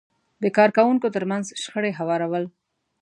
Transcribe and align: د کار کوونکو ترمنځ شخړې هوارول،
د 0.43 0.45
کار 0.57 0.69
کوونکو 0.77 1.07
ترمنځ 1.15 1.45
شخړې 1.63 1.91
هوارول، 1.99 2.45